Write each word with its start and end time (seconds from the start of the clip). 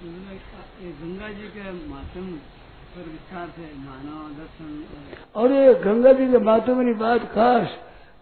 गंगा 0.00 1.28
जी 1.28 1.48
के 1.48 1.72
माध्यम 1.88 2.26
पर 2.92 3.08
विस्तार 3.08 3.48
से 3.48 3.66
मानव 3.78 4.28
दर्शन 4.38 5.52
ये 5.52 5.74
गंगा 5.74 6.12
जी 6.12 6.26
के 6.30 6.38
माध्यम 6.38 6.84
की 6.84 6.94
बात 6.94 7.24
खास, 7.32 7.68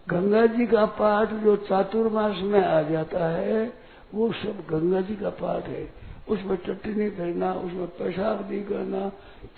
गंगा 0.09 0.45
जी 0.45 0.65
का 0.67 0.85
पाठ 0.85 1.33
जो 1.33 1.55
चातुर्मास 1.55 2.41
में 2.43 2.63
आ 2.65 2.81
जाता 2.81 3.27
है, 3.27 3.73
वो 4.13 4.31
सब 4.33 4.59
गंगा 4.69 5.01
जी 5.01 5.15
का 5.15 5.29
पाठ 5.29 5.67
है। 5.67 5.93
उसमें 6.29 6.57
टट्टी 6.57 6.93
नहीं 6.93 7.11
करना, 7.11 7.53
उसमें 7.53 7.87
पेशाब 7.87 8.51
नहीं 8.51 8.63
करना 8.63 9.09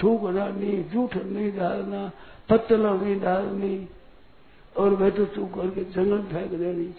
थूकना 0.04 0.48
नहीं 0.48 0.84
जूठ 0.90 1.16
नहीं 1.16 1.52
डालना, 1.52 2.12
पत्तल 2.50 2.86
नहीं 2.86 3.20
डालनी, 3.20 3.88
और 4.78 4.90
वह 4.90 5.10
तो 5.10 5.26
तू 5.26 5.46
करके 5.46 5.84
जंगल 5.84 6.22
फेंक 6.22 6.52
देनी। 6.52 6.94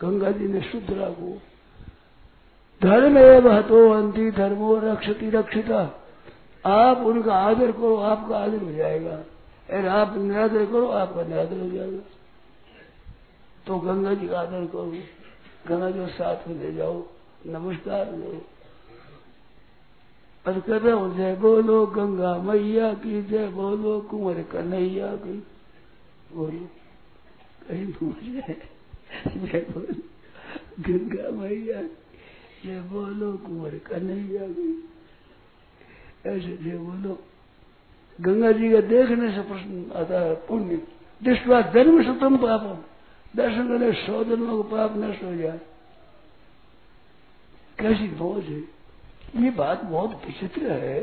गंगा 0.00 0.30
जी 0.30 0.48
ने 0.48 0.60
शुद्ध 0.60 0.90
राखो। 0.90 1.38
धर्म 2.82 3.18
एवं 3.18 3.52
हतो 3.52 3.90
अंति 3.90 4.30
धर्मो 4.30 4.78
रक्षति 4.78 5.30
रक्षिता। 5.30 6.04
आप 6.66 6.98
उनका 6.98 7.34
आदर 7.34 7.72
करो, 7.72 7.96
आपका 7.96 8.38
आदर 8.38 8.62
हो 8.62 8.72
जाएगा। 8.72 9.24
और 9.70 9.86
आप 9.86 10.16
निरादर 10.16 10.66
करो, 10.66 10.88
आपका 10.88 11.22
निरादर 11.22 11.60
हो 11.60 11.70
जाएगा। 11.70 12.00
तो 13.66 13.78
गंगा 13.78 14.14
जी 14.14 14.28
का 14.28 14.40
आदर 14.40 14.66
करो। 14.66 14.94
गंगा 15.68 15.90
जी 15.90 16.06
साथ 16.06 16.48
में 16.48 16.58
ले 16.58 16.72
जाओ। 16.72 17.02
नमस्कार 17.46 18.04
करो। 18.04 18.42
और 20.46 20.60
कर 20.60 20.82
रहा 20.82 21.16
जय 21.16 21.34
बोलो, 21.34 21.86
गंगा 21.86 22.38
मैया 22.38 22.94
की 22.94 23.22
जय 23.22 23.48
बोलो, 23.48 24.00
कुंवर 24.00 24.42
कन्हैया 24.42 25.06
की 25.06 25.42
बोलो। 26.32 26.68
कहीं 27.68 27.86
भूल 27.86 28.32
जाए। 28.32 28.56
जय 29.38 29.66
बोलो, 29.70 29.94
गंगा 30.80 31.42
मैया 31.42 32.07
जय 32.58 32.80
बोलो 32.90 33.32
कुंवर 33.38 33.74
कन्हैया 33.86 34.46
की 34.48 34.68
ऐसे 36.26 36.56
जय 36.58 36.76
बोलो 36.78 37.18
गंगा 38.18 38.50
जी 38.52 38.70
का 38.72 38.80
देखने 38.88 39.30
से 39.32 39.42
प्रश्न 39.48 39.84
आता 39.96 40.20
है 40.20 40.34
पुण्य 40.46 40.76
दृष्टवा 41.20 41.60
धर्म 41.72 42.02
सुतम 42.04 42.36
पापम 42.36 42.78
दर्शन 43.34 43.68
करने 43.68 43.92
सौ 44.00 44.24
जन्मों 44.24 44.62
का 44.62 44.68
पाप 44.70 44.96
नष्ट 44.96 45.22
हो 45.24 45.34
जाए 45.36 45.60
कैसी 47.78 48.10
मौज 48.16 48.44
है 48.44 48.60
ये 49.36 49.50
बात 49.54 49.82
बहुत 49.84 50.26
विचित्र 50.26 50.72
है 50.74 51.00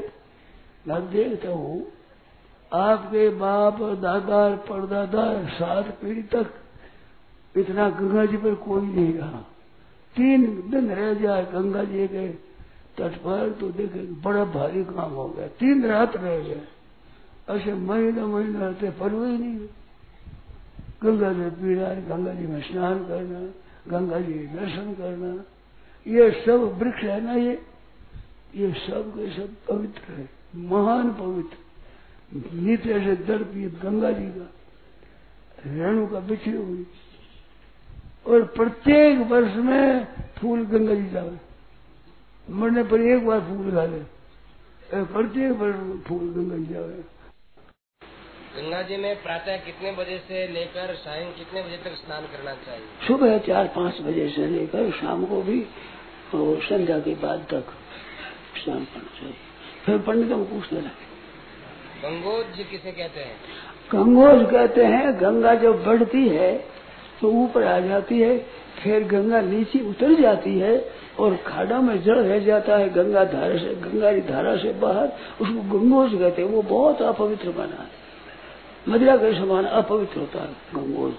मैं 0.86 1.02
देखता 1.10 1.50
हूँ 1.52 1.82
आपके 2.72 3.28
बाप 3.38 3.82
दादा 4.02 4.44
परदादा 4.68 5.26
सात 5.50 5.98
पीढ़ी 6.02 6.24
तक 6.32 6.54
इतना 7.56 7.90
गंगा 8.00 8.26
जी 8.26 8.38
पर 8.38 8.56
कोई 8.64 8.82
नहीं 8.84 9.14
रहा 9.14 9.44
तीन 10.16 10.46
दिन 10.70 10.92
रह 10.92 11.14
जाए, 11.14 11.46
गंगा 11.46 11.84
जी 11.84 12.08
के 12.08 12.28
तट 12.98 13.16
पर 13.18 13.50
तो 13.52 13.70
देखे 13.70 14.00
बड़ा 14.22 14.44
भारी 14.46 14.84
काम 14.86 15.12
हो 15.12 15.28
गया। 15.28 15.48
तीन 15.60 15.86
रात 15.86 16.16
रह 16.16 16.38
गए। 16.40 16.62
ऐसे 17.50 17.74
महीना 17.74 18.26
महीना 18.28 18.60
रहते 18.60 18.90
परवे 18.92 19.30
ही 19.32 19.38
नहीं। 19.38 19.68
गंगा 21.04 21.32
जी 21.34 21.50
पीना 21.56 21.94
गंगा 22.08 22.34
जी 22.34 22.46
में 22.48 22.62
स्नान 22.62 23.00
करना, 23.08 23.40
गंगा 23.90 24.20
जी 24.20 24.34
दर्शन 24.34 24.94
करना। 24.94 25.34
ये 26.06 26.32
सब 26.46 26.80
वृक्ष 26.80 27.04
है 27.04 27.20
ना 27.24 27.34
ये? 27.34 27.60
ये 28.56 28.72
सब 28.80 29.12
के 29.12 29.30
सब 29.32 29.50
पवित्र 29.68 30.14
है, 30.14 30.30
महान 30.56 31.12
पवित्र। 31.14 31.58
नित्य 32.56 33.00
से 33.00 33.16
दर्पित 33.24 33.80
गंगा 33.82 34.12
जी 34.12 34.28
का, 34.28 34.48
रेणु 35.66 36.08
का 36.08 36.20
बिछड़ी 36.20 36.58
हुई 36.58 36.86
और 38.26 38.44
प्रत्येक 38.56 39.20
वर्ष 39.32 39.56
में 39.66 40.06
फूल 40.38 40.66
गंगा 40.66 40.94
जी 40.94 41.10
जावे। 41.10 41.38
मरने 42.48 42.84
पर 42.84 43.02
एक 43.04 43.26
बार 43.28 43.40
फूल 43.42 43.72
डाले 43.72 44.00
प्रत्येक 45.06 45.52
वर्ष 45.52 45.76
फूल 46.08 46.26
गंगा 46.36 46.58
जी 46.58 46.74
जावे। 46.74 47.04
गंगा 48.56 48.82
जी 48.82 48.98
में 48.98 49.16
प्रातः 49.24 49.58
कितने 49.58 49.92
बजे 49.92 50.18
से 50.28 50.48
लेकर 50.48 50.94
सायं 50.96 51.32
कितने 51.34 51.62
बजे 51.62 51.78
तक 51.86 51.96
स्नान 51.96 52.24
करना 52.26 52.54
चाहिए? 52.56 52.86
सुबह 53.08 53.38
चार 53.48 53.68
पाँच 53.76 54.02
बजे 54.02 54.28
से 54.30 54.46
लेकर 54.48 54.92
शाम 54.92 55.26
को 55.26 55.42
भी 55.42 55.60
और 56.36 56.62
संध्या 56.64 57.00
के 57.00 57.16
बाद 57.24 57.48
तक 57.52 57.74
स्नान 58.64 58.86
करना 58.86 59.20
चाहिए। 59.20 59.36
फिर 59.86 59.98
पंडितों 60.02 60.38
को 60.38 60.46
पूछ 60.46 60.72
लेना 60.74 60.90
गंगोज 62.04 62.66
किसे 62.72 62.92
कहते 62.92 63.20
हैं? 63.20 63.36
गंगोज 63.92 64.50
कहते 64.52 64.86
हैं 64.86 65.14
गंगा 65.22 65.54
जब 65.56 65.84
बढ़ती 65.86 66.28
है 66.30 66.54
तो 67.22 67.30
ऊपर 67.44 67.64
आ 67.64 67.80
जाती 67.80 68.20
है, 68.20 68.38
फिर 68.84 69.04
गंगा 69.04 69.42
नीचे 69.42 69.80
उतर 69.80 70.14
जाती 70.22 70.58
है 70.60 70.90
और 71.20 71.36
खाड़ा 71.36 71.80
में 71.82 72.04
जल 72.04 72.14
रह 72.14 72.40
जाता 72.40 72.78
है, 72.78 72.90
गंगा 72.90 73.24
धारा 73.24 73.58
से, 73.58 73.76
गंगा 73.76 74.14
की 74.14 74.22
धारा 74.22 74.56
से 74.56 74.74
बाहर, 74.74 75.08
उसको 75.42 75.80
गंगोज 75.80 76.12
कहते 76.12 76.42
हैं। 76.42 76.50
वो 76.50 76.62
बहुत 76.62 77.02
अपवित्र 77.02 77.50
बना 77.50 77.82
है। 77.82 78.04
मदिरा 78.90 79.16
के 79.18 79.34
समान 79.34 79.66
अपवित्र 79.66 80.20
होता 80.20 80.42
है, 80.42 80.50
गंगोज। 80.76 81.14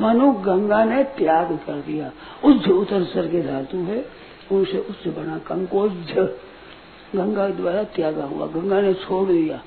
मानो 0.00 0.32
गंगा 0.32 0.84
ने 0.84 1.04
त्याग 1.04 1.56
कर 1.56 1.80
दिया। 1.86 2.10
उच्च 2.44 2.68
उतर 2.68 3.04
सर 3.04 3.28
के 3.28 3.40
धातु 3.40 3.76
है, 3.76 4.04
उनसे 4.52 4.78
उच्च 4.78 5.08
बना 5.08 5.38
कंकोज 5.38 5.92
गंगा 7.16 7.48
द्वारा 7.48 7.82
त्यागा 7.82 8.24
हुआ, 8.24 8.46
गंगा 8.46 8.80
ने 8.80 8.94
छोड़ 8.94 9.28
दिया। 9.28 9.60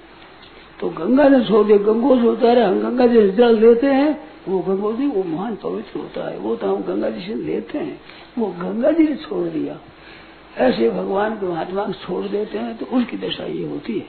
तो 0.79 0.89
गंगा 0.89 1.27
ने 1.27 1.43
छोड़ 1.45 1.65
दिया, 1.67 1.77
गंगोज 1.77 2.21
होता 2.21 2.47
है 2.47 2.63
हम 2.63 2.79
गंगा 2.81 3.07
जी 3.07 3.15
से 3.15 3.29
जल 3.29 3.59
लेते 3.59 3.87
हैं 3.87 4.30
वो 4.47 4.59
गंगोजी 4.59 5.07
वो 5.07 5.23
महान 5.23 5.55
पवित्र 5.55 5.99
होता 5.99 6.29
है। 6.29 6.37
वो 6.37 6.55
तो 6.55 6.75
हम 6.75 6.83
गंगा 6.83 7.09
जी 7.09 7.21
से 7.21 7.33
लेते 7.35 7.77
हैं। 7.77 8.01
वो 8.37 8.47
गंगा 8.51 8.91
जी 8.91 9.03
ने 9.03 9.15
छोड़ 9.15 9.47
दिया। 9.47 9.79
ऐसे 10.57 10.89
भगवान 10.89 11.35
के 11.35 11.45
महात्मा 11.45 11.85
छोड़ 11.97 12.25
देते 12.25 12.57
हैं 12.57 12.77
तो 12.77 12.85
उसकी 12.97 13.17
दशा 13.17 13.45
ये 13.45 13.67
होती 13.67 13.99
है। 13.99 14.07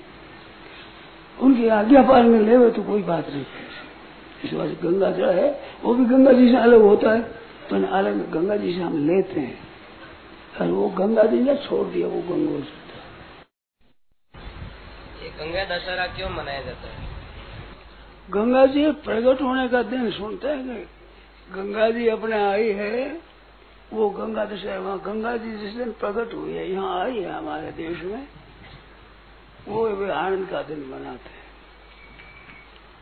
उनकी 1.41 1.69
आज्ञा 1.69 2.03
पालन 2.03 2.43
ले 2.43 2.71
तो 2.71 2.83
कोई 2.83 3.03
बात 3.03 3.29
नहीं। 3.29 3.45
इस 4.45 4.53
बात 4.53 4.69
गंगा 4.83 5.11
जल 5.11 5.31
है, 5.31 5.51
वो 5.85 5.95
भी 5.95 6.05
गंगा 6.05 6.33
जी 6.33 6.49
से 6.51 6.57
अलग 6.57 6.81
होता 6.81 7.13
है। 7.13 7.21
तो 7.71 7.77
अलग 7.77 8.31
गंगा 8.31 8.57
जी 8.57 8.75
से 8.75 8.81
हम 8.81 9.07
लेते 9.07 9.41
हैं। 9.41 9.59
और 10.61 10.69
वो 10.69 10.89
गंगा 10.89 11.23
जी 11.23 11.41
ने 11.41 11.57
छोड़ 11.57 11.87
दिया, 11.89 12.09
वो 12.09 12.23
गंगोज 12.23 12.65
ये 15.23 15.29
गंगा 15.31 15.65
दशहरा 15.67 16.07
क्यों 16.07 16.31
मनाया 16.31 16.61
जाता 16.61 16.89
है? 16.89 17.12
गंगा 18.33 18.67
जी 18.67 18.91
प्रकट 18.91 19.43
होने 19.43 19.69
का 19.69 19.83
दिन 19.83 20.11
सुनते 20.11 20.49
हैं 20.49 20.85
गंगा 21.53 21.91
जी 21.91 22.09
अपने 22.09 22.45
आई 22.45 22.69
है, 22.73 23.21
वो 23.93 24.11
गंगा 24.11 24.45
दशहरा 24.45 24.81
वहाँ 24.81 24.99
गंगा 24.99 25.37
जी 25.37 25.53
जिस 25.57 25.73
दिन 25.73 25.93
प्रकट 25.93 26.35
हुई 26.35 26.53
है, 26.53 26.73
यहाँ 26.73 27.05
आई 27.05 27.21
है 27.21 27.33
हमारे 27.33 27.73
देश 27.73 28.03
में, 28.03 28.29
वो 29.69 29.89
वे 29.89 30.11
आनंद 30.11 30.49
का 30.49 30.63
दिन 30.63 30.79
मनाते 30.79 31.31
हैं। 31.31 31.43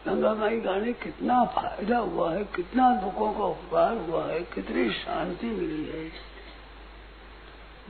गंगा 0.07 0.35
माई 0.35 0.61
गाने 0.61 0.93
कितना 0.93 1.45
फ़ायदा 1.45 1.99
हुआ 1.99 2.35
है, 2.35 2.45
कितना 2.45 2.95
दुखों 2.95 3.33
का 3.33 3.45
उपकार 3.45 3.97
हुआ 3.97 4.25
है, 4.25 4.41
कितनी 4.41 4.91
शांति 4.91 5.47
मिली 5.47 5.85
है। 5.85 6.11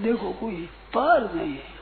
देखो, 0.00 0.32
कोई 0.32 0.68
पार 0.94 1.34
नहीं 1.34 1.52
है। 1.52 1.80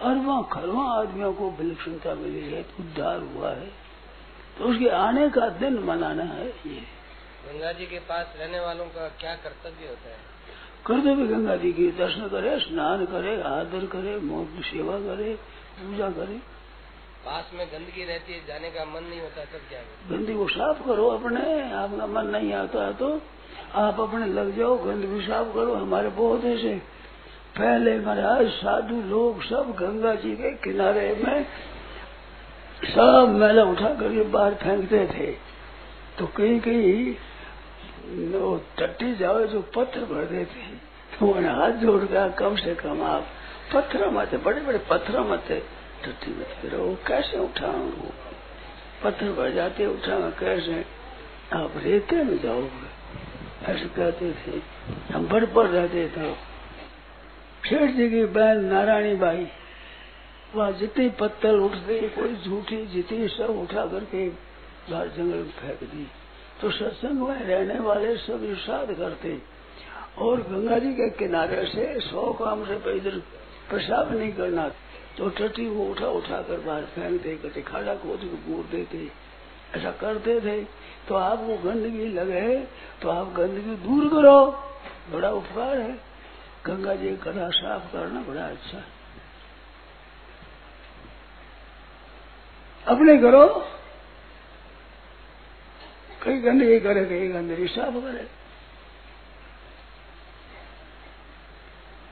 अरवा 0.00 0.42
खरवा 0.42 0.84
आदमियों 0.84 1.32
को 1.32 1.50
विलक्षणता 1.50 2.14
मिली 2.14 2.40
है, 2.40 2.66
उद्धार 2.80 3.20
हुआ 3.20 3.50
है। 3.50 3.91
तो 4.58 4.64
उसके 4.64 4.88
आने 4.88 5.28
का 5.30 5.48
दिन 5.58 5.78
मनाना 5.78 6.22
है 6.22 6.46
ये। 6.46 6.80
गंगा 7.44 7.72
जी 7.72 7.86
के 7.86 7.98
पास 7.98 8.34
रहने 8.40 8.60
वालों 8.60 8.84
का 8.86 9.08
क्या 9.20 9.34
कर्तव्य 9.34 9.88
होता 9.88 10.08
है? 10.08 10.18
कर्तव्य 10.86 11.26
गंगा 11.26 11.56
जी 11.56 11.72
की 11.72 11.90
दर्शन 11.98 12.28
करे 12.28 12.58
स्नान 12.58 13.04
करे 13.06 13.42
आदर 13.42 13.86
करे 13.86 14.16
मोट 14.20 14.62
सेवा 14.64 14.98
करे 14.98 15.34
पूजा 15.78 16.10
करे। 16.10 16.40
पास 17.24 17.50
में 17.54 17.66
गंदगी 17.66 18.04
रहती 18.04 18.32
है 18.32 18.38
जाने 18.46 18.70
का 18.70 18.84
मन 18.84 19.04
नहीं 19.04 19.20
होता 19.20 19.44
तब 19.44 19.68
क्या 19.68 19.80
गंदगी 20.10 20.34
को 20.34 20.46
साफ़ 20.48 20.78
करो 20.86 21.08
अपने 21.08 21.42
आपका 21.72 22.06
मन 22.06 22.26
नहीं 22.26 22.52
आता 22.52 22.86
है 22.86 22.94
तो 22.94 23.10
आप 23.74 24.00
अपने 24.00 24.26
लग 24.26 24.56
जाओ 24.58 24.76
गंदगी 24.78 25.20
साफ़ 25.26 25.54
करो 25.54 25.74
हमारे 25.74 26.08
बहुत 26.16 26.44
ऐसे 26.44 26.74
पहले 27.58 27.98
महाराज 27.98 28.48
साधु 28.48 29.00
लोग 29.02 29.42
सब 29.42 29.74
गंगा 29.80 30.14
जी 30.14 30.34
के 30.36 30.50
किनारे 30.64 31.08
में 31.24 31.46
सब 32.92 33.34
मैला 33.38 33.62
उठा 33.64 33.88
करके 33.94 34.22
बाहर 34.28 34.54
फेंकते 34.54 35.06
थे। 35.06 35.30
तो 36.18 36.26
कहीं 36.26 36.60
कहीं 36.60 37.14
वो 38.32 38.56
टट्टी 38.78 39.14
जाओ 39.14 39.44
जो 39.44 39.60
पत्थर 39.76 40.04
भर 40.04 40.24
देते 40.24 40.60
तो 41.18 41.26
उन्हें 41.26 41.52
हाथ 41.52 41.70
जोड़ 41.70 42.02
गया 42.02 42.28
कम 42.28 42.56
से 42.56 42.74
कम 42.74 43.02
आप 43.02 43.26
पत्थर 43.74 44.08
मत 44.10 44.34
बड़े 44.34 44.60
बड़े 44.60 44.78
पत्थर 44.90 45.20
मत 45.20 45.44
टट्टी 46.04 46.30
मत 46.30 46.74
वो 46.74 46.96
कैसे 47.06 47.38
उठाओ 47.38 47.86
वो 47.98 48.12
पत्थर 49.04 49.32
भर 49.32 49.50
जाते 49.50 49.86
उठा 49.86 50.18
कैसे? 50.40 50.84
आप 51.52 51.72
रेते 51.76 52.16
में 52.16 52.38
जाओगे। 52.42 52.90
ऐसे 53.72 53.84
कहते 53.86 54.30
थे। 54.32 54.60
हम 55.14 55.26
बड़ 55.28 55.44
पड़ 55.44 55.66
रहते 55.66 56.08
थे। 56.08 56.32
सेठ 57.68 57.90
जी 57.90 58.10
की 58.10 58.24
बहन 58.24 58.64
नारायणी 58.64 59.14
बाई। 59.14 59.46
वहाँ 60.54 60.72
जितनी 60.72 61.08
पत्थर 61.08 61.54
उठते, 61.54 62.08
कोई 62.08 62.36
झूठी 62.36 62.86
जितनी 62.86 63.28
सब 63.28 63.50
उठा 63.50 63.86
करके 63.86 64.28
बाहर 64.90 65.08
जंगल 65.08 65.36
में 65.36 65.50
फेंक 65.50 65.90
दी। 65.90 66.06
तो 66.60 66.70
सत्संग 66.70 67.20
में 67.20 67.40
रहने 67.40 67.78
वाले 67.80 68.16
सब 68.16 68.44
इर्शाद 68.44 68.92
करते। 68.92 69.42
और 70.18 70.40
गंगा 70.40 70.78
जी 70.78 70.92
के 70.92 71.10
किनारे 71.10 71.66
से 71.66 72.00
सौ 72.00 72.32
काम 72.32 72.64
से 72.64 72.74
इधर 72.96 73.18
पेशाब 73.70 74.12
नहीं 74.16 74.32
करना। 74.32 74.68
तो 75.18 75.28
टट्टी 75.28 75.66
को 75.66 75.82
उठा 75.82 76.06
उठा 76.06 76.42
कर 76.42 76.60
बाहर 76.60 76.82
फेंक 76.82 77.22
दे 77.22 77.36
करते 77.36 77.62
खाड़ा 77.62 77.94
खोद 77.94 78.20
के 78.20 78.52
बूर 78.52 78.64
देते। 78.64 79.10
ऐसा 79.76 79.90
करते 79.90 80.40
थे। 80.40 80.64
तो 81.08 81.14
आपको 81.14 81.56
गंदगी 81.58 82.08
लगे 82.08 82.56
तो 83.02 83.08
आप 83.08 83.32
गंदगी 83.32 83.76
दूर 83.76 84.08
करो। 84.08 84.46
बड़ा 85.12 85.30
उपकार 85.30 85.78
है। 85.78 86.00
गंगा 86.66 86.94
जी 86.94 87.16
कदा 87.16 87.48
साफ़ 87.50 87.92
करना 87.92 88.20
बड़ा 88.20 88.44
अच्छा 88.46 88.78
है। 88.78 89.01
अपने 92.86 93.16
करो। 93.18 93.46
कई 96.22 96.36
गंदगी 96.40 96.78
करे 96.80 97.04
कई 97.04 97.28
गंदगी 97.28 97.66
साफ़ 97.68 97.94
करे। 97.96 98.26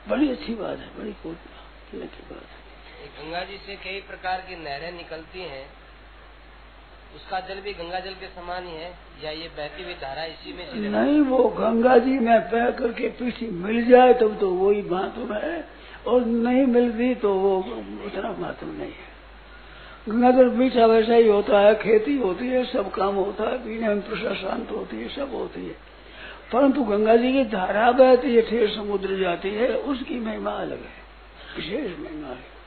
बड़ी 0.08 0.30
अच्छी 0.30 0.54
बात 0.54 0.78
है 0.78 0.88
बड़ी 0.98 1.12
कोटना 1.22 2.06
की 2.06 2.22
बात 2.30 2.46
है। 2.46 2.58
गंगा 3.18 3.42
जी 3.44 3.56
से 3.66 3.76
कई 3.76 4.00
प्रकार 4.08 4.40
की 4.40 4.56
नहरें 4.56 4.92
निकलती 4.92 5.40
हैं। 5.42 5.66
उसका 7.16 7.40
जल 7.40 7.60
भी 7.60 7.72
गंगा 7.74 8.00
जल 8.00 8.14
के 8.14 8.26
समान 8.28 8.66
ही 8.66 8.74
है 8.74 8.90
या 9.24 9.30
ये 9.32 9.48
बहती 9.56 9.82
हुई 9.82 9.94
धारा 9.96 10.24
इसी 10.24 10.52
में 10.52 10.90
नहीं 10.90 11.20
वो 11.20 11.38
गंगा 11.50 11.96
जी 11.98 12.18
में 12.18 12.40
बह 12.50 12.70
करके 12.70 13.08
पीछे 13.18 13.46
मिल 13.58 13.84
जाए 13.86 14.12
तब 14.14 14.38
तो 14.40 14.50
वही 14.54 14.82
महत्व 14.82 15.34
है। 15.34 15.64
और 16.06 16.24
नहीं 16.24 16.64
मिलती 16.66 17.14
तो 17.14 17.34
वो 17.34 17.56
उतना 17.58 18.30
महत्व 18.32 18.66
नहीं 18.66 18.92
है। 18.92 19.09
जल 20.08 20.46
मीठा 20.46 20.86
वैसा 20.86 21.14
ही 21.14 21.28
होता 21.28 21.60
है, 21.60 21.74
खेती 21.74 22.18
होती 22.18 22.48
है, 22.48 22.64
सब 22.64 22.90
काम 22.90 23.14
होता 23.14 23.50
है, 23.50 23.58
पीने 23.58 23.88
में 23.88 24.00
प्रसा 24.00 24.34
शांत 24.34 24.70
होती 24.70 24.96
है, 24.96 25.08
सब 25.08 25.34
होती 25.34 25.66
है। 25.66 25.76
परंतु 26.52 26.84
गंगा 26.84 27.16
जी 27.16 27.32
की 27.32 27.44
धारा 27.44 27.92
बहती 27.92 28.34
है, 28.34 28.42
ठेर 28.42 28.68
समुद्र 28.68 29.16
जाती 29.16 29.48
है, 29.48 29.68
उसकी 29.68 30.20
महिमा 30.20 30.50
अलग 30.50 30.78
है, 30.78 31.00
विशेष 31.56 32.00
महिमा 32.00 32.28
है। 32.28 32.59